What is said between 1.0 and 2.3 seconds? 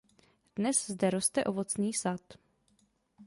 roste ovocný sad.